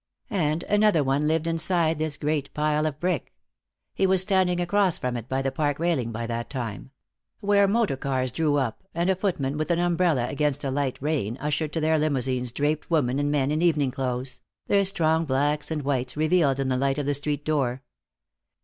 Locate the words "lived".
1.27-1.45